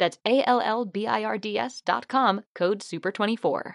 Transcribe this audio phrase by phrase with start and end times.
[0.00, 3.74] That's A L L B I R D S dot com, code SUPER24.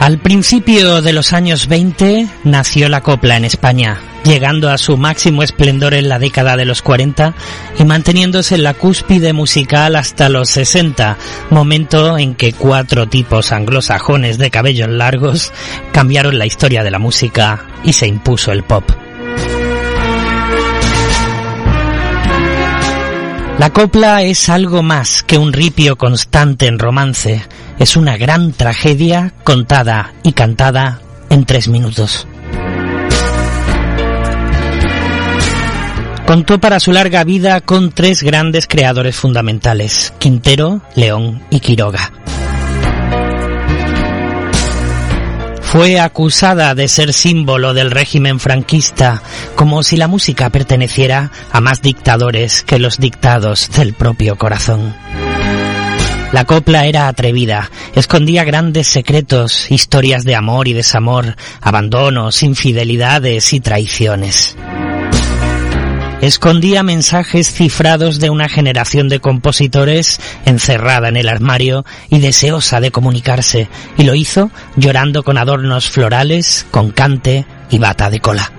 [0.00, 5.42] Al principio de los años 20 nació la copla en España, llegando a su máximo
[5.42, 7.34] esplendor en la década de los 40
[7.78, 11.16] y manteniéndose en la cúspide musical hasta los 60,
[11.48, 15.50] momento en que cuatro tipos anglosajones de cabellos largos
[15.92, 18.84] cambiaron la historia de la música y se impuso el pop.
[23.58, 27.42] La copla es algo más que un ripio constante en romance,
[27.78, 32.27] es una gran tragedia contada y cantada en tres minutos.
[36.28, 42.12] Contó para su larga vida con tres grandes creadores fundamentales, Quintero, León y Quiroga.
[45.62, 49.22] Fue acusada de ser símbolo del régimen franquista,
[49.54, 54.94] como si la música perteneciera a más dictadores que los dictados del propio corazón.
[56.32, 63.60] La copla era atrevida, escondía grandes secretos, historias de amor y desamor, abandonos, infidelidades y
[63.60, 64.58] traiciones
[66.20, 72.90] escondía mensajes cifrados de una generación de compositores encerrada en el armario y deseosa de
[72.90, 78.52] comunicarse, y lo hizo llorando con adornos florales, con cante y bata de cola.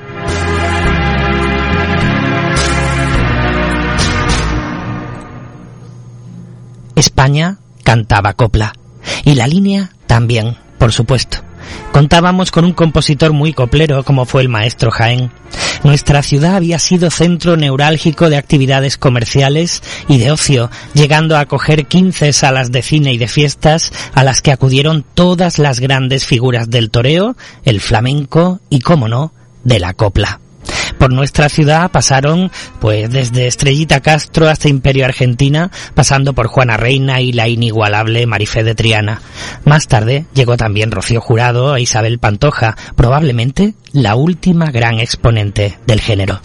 [6.95, 8.73] España cantaba copla,
[9.23, 11.48] y la línea también, por supuesto.
[11.91, 15.31] Contábamos con un compositor muy coplero como fue el maestro Jaén.
[15.83, 21.85] Nuestra ciudad había sido centro neurálgico de actividades comerciales y de ocio, llegando a acoger
[21.85, 26.69] 15 salas de cine y de fiestas a las que acudieron todas las grandes figuras
[26.69, 29.31] del toreo, el flamenco y, como no,
[29.63, 30.39] de la copla.
[30.99, 37.21] Por nuestra ciudad pasaron, pues, desde Estrellita Castro hasta Imperio Argentina, pasando por Juana Reina
[37.21, 39.21] y la inigualable Marifé de Triana.
[39.63, 46.01] Más tarde llegó también Rocío Jurado e Isabel Pantoja, probablemente la última gran exponente del
[46.01, 46.41] género.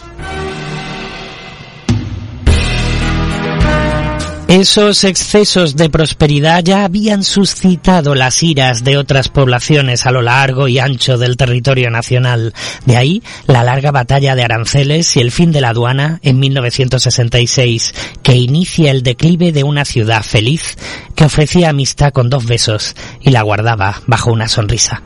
[4.47, 10.67] Esos excesos de prosperidad ya habían suscitado las iras de otras poblaciones a lo largo
[10.67, 12.53] y ancho del territorio nacional.
[12.85, 17.93] De ahí la larga batalla de aranceles y el fin de la aduana en 1966,
[18.21, 20.77] que inicia el declive de una ciudad feliz
[21.15, 25.01] que ofrecía amistad con dos besos y la guardaba bajo una sonrisa.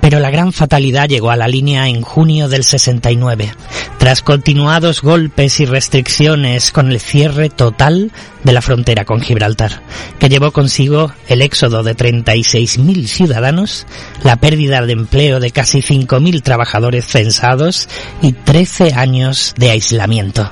[0.00, 3.52] Pero la gran fatalidad llegó a la línea en junio del 69,
[4.00, 8.10] tras continuados golpes y restricciones con el cierre total
[8.44, 9.82] de la frontera con Gibraltar,
[10.18, 13.86] que llevó consigo el éxodo de 36.000 ciudadanos,
[14.24, 17.90] la pérdida de empleo de casi 5.000 trabajadores censados
[18.22, 20.50] y 13 años de aislamiento.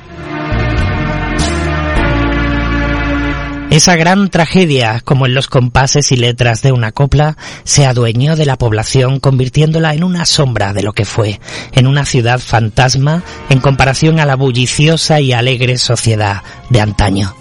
[3.78, 8.44] Esa gran tragedia, como en los compases y letras de una copla, se adueñó de
[8.44, 11.38] la población convirtiéndola en una sombra de lo que fue,
[11.70, 17.36] en una ciudad fantasma en comparación a la bulliciosa y alegre sociedad de antaño.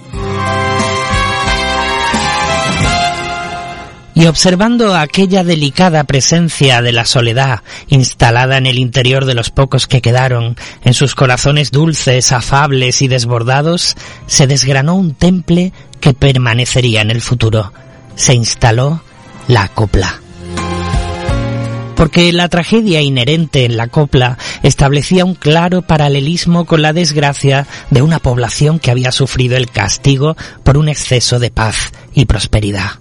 [4.18, 9.86] Y observando aquella delicada presencia de la soledad instalada en el interior de los pocos
[9.86, 17.02] que quedaron, en sus corazones dulces, afables y desbordados, se desgranó un temple que permanecería
[17.02, 17.72] en el futuro.
[18.16, 19.04] Se instaló
[19.48, 20.20] la copla
[21.96, 28.04] porque la tragedia inherente en la copla establecía un claro paralelismo con la desgracia de
[28.04, 33.00] una población que había sufrido el castigo por un exceso de paz y prosperidad.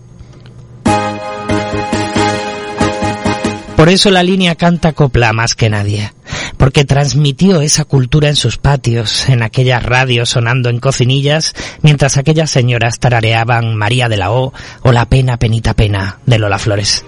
[3.86, 6.12] Por eso la línea canta copla más que nadie,
[6.56, 12.50] porque transmitió esa cultura en sus patios, en aquellas radios sonando en cocinillas, mientras aquellas
[12.50, 14.52] señoras tarareaban María de la O
[14.82, 17.04] o La pena, penita, pena de Lola Flores.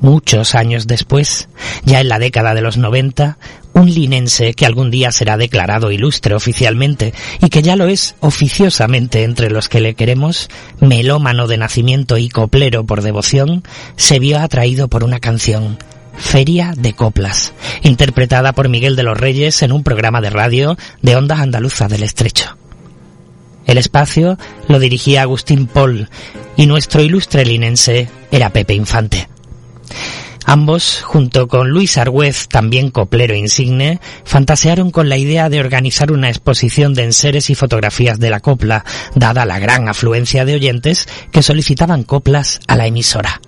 [0.00, 1.48] Muchos años después,
[1.84, 3.38] ya en la década de los 90,
[3.78, 9.22] un linense que algún día será declarado ilustre oficialmente y que ya lo es oficiosamente
[9.22, 10.48] entre los que le queremos,
[10.80, 13.62] melómano de nacimiento y coplero por devoción,
[13.96, 15.78] se vio atraído por una canción,
[16.16, 17.52] Feria de Coplas,
[17.82, 22.02] interpretada por Miguel de los Reyes en un programa de radio de Onda Andaluza del
[22.02, 22.56] Estrecho.
[23.66, 26.08] El espacio lo dirigía Agustín Paul
[26.56, 29.28] y nuestro ilustre linense era Pepe Infante.
[30.48, 36.30] Ambos, junto con Luis Argüez, también coplero insigne, fantasearon con la idea de organizar una
[36.30, 38.82] exposición de enseres y fotografías de la copla,
[39.14, 43.42] dada la gran afluencia de oyentes que solicitaban coplas a la emisora.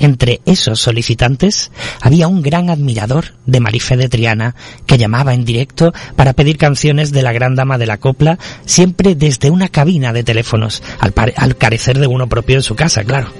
[0.00, 1.70] Entre esos solicitantes
[2.00, 7.12] había un gran admirador de Marifé de Triana que llamaba en directo para pedir canciones
[7.12, 11.56] de la gran dama de la copla, siempre desde una cabina de teléfonos, al, al
[11.56, 13.32] carecer de uno propio en su casa, claro.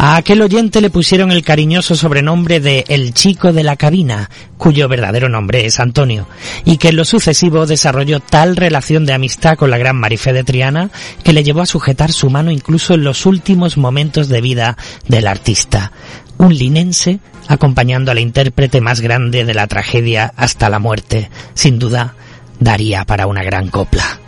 [0.00, 4.86] A aquel oyente le pusieron el cariñoso sobrenombre de El Chico de la Cabina, cuyo
[4.86, 6.28] verdadero nombre es Antonio,
[6.64, 10.44] y que en lo sucesivo desarrolló tal relación de amistad con la gran Marifé de
[10.44, 10.90] Triana
[11.24, 14.76] que le llevó a sujetar su mano incluso en los últimos momentos de vida
[15.08, 15.90] del artista,
[16.38, 17.18] un linense
[17.48, 22.14] acompañando al intérprete más grande de la tragedia hasta la muerte, sin duda
[22.60, 24.20] daría para una gran copla.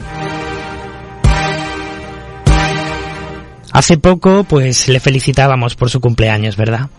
[3.73, 6.91] Hace poco, pues le felicitábamos por su cumpleaños, ¿verdad?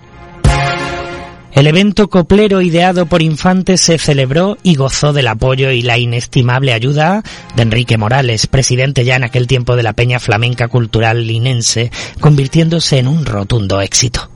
[1.53, 6.71] El evento coplero ideado por Infante se celebró y gozó del apoyo y la inestimable
[6.71, 7.23] ayuda
[7.55, 11.91] de Enrique Morales, presidente ya en aquel tiempo de la Peña Flamenca Cultural Linense,
[12.21, 14.29] convirtiéndose en un rotundo éxito.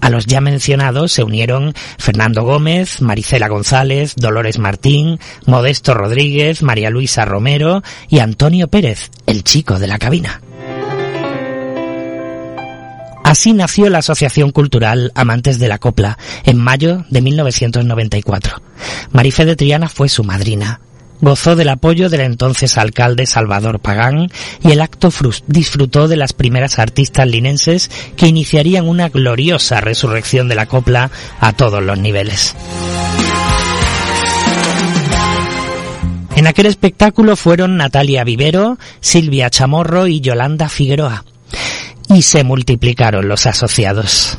[0.00, 6.88] A los ya mencionados se unieron Fernando Gómez, Maricela González, Dolores Martín, Modesto Rodríguez, María
[6.88, 10.40] Luisa Romero y Antonio Pérez, el chico de la cabina.
[13.30, 18.60] Así nació la Asociación Cultural Amantes de la Copla en mayo de 1994.
[19.12, 20.80] Marifé de Triana fue su madrina.
[21.20, 24.32] Gozó del apoyo del entonces alcalde Salvador Pagán
[24.64, 25.12] y el acto
[25.46, 31.52] disfrutó de las primeras artistas linenses que iniciarían una gloriosa resurrección de la copla a
[31.52, 32.56] todos los niveles.
[36.34, 41.24] En aquel espectáculo fueron Natalia Vivero, Silvia Chamorro y Yolanda Figueroa
[42.10, 44.38] y se multiplicaron los asociados.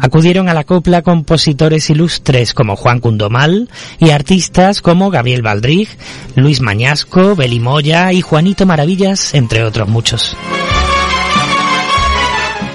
[0.00, 5.88] Acudieron a la copla compositores ilustres como Juan Cundomal y artistas como Gabriel Valdrig,
[6.34, 10.34] Luis Mañasco, Beli Moya y Juanito Maravillas, entre otros muchos.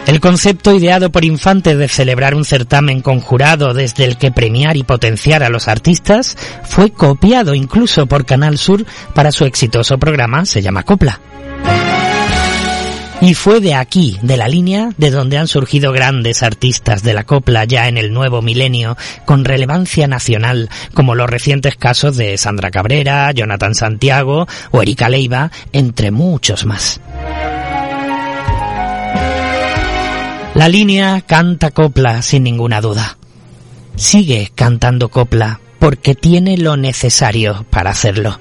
[0.06, 4.84] El concepto ideado por Infante de celebrar un certamen conjurado desde el que premiar y
[4.84, 10.62] potenciar a los artistas fue copiado incluso por Canal Sur para su exitoso programa Se
[10.62, 11.20] llama Copla.
[13.20, 17.24] Y fue de aquí, de la línea, de donde han surgido grandes artistas de la
[17.24, 22.70] copla ya en el nuevo milenio, con relevancia nacional, como los recientes casos de Sandra
[22.70, 27.02] Cabrera, Jonathan Santiago o Erika Leiva, entre muchos más.
[30.54, 33.18] La línea canta copla sin ninguna duda.
[33.96, 38.40] Sigue cantando copla porque tiene lo necesario para hacerlo.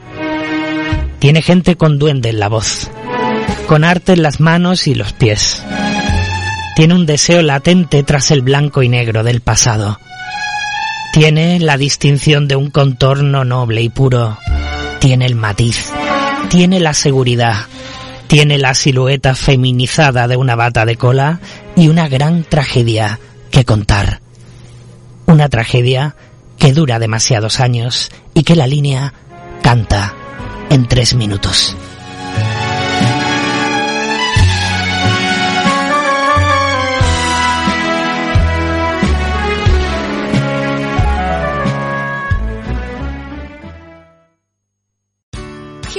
[1.18, 2.90] Tiene gente con duende en la voz
[3.66, 5.62] con arte en las manos y los pies.
[6.76, 9.98] Tiene un deseo latente tras el blanco y negro del pasado.
[11.12, 14.38] Tiene la distinción de un contorno noble y puro.
[15.00, 15.90] Tiene el matiz.
[16.50, 17.66] Tiene la seguridad.
[18.26, 21.40] Tiene la silueta feminizada de una bata de cola
[21.76, 23.18] y una gran tragedia
[23.50, 24.20] que contar.
[25.26, 26.16] Una tragedia
[26.58, 29.14] que dura demasiados años y que la línea
[29.62, 30.14] canta
[30.70, 31.76] en tres minutos.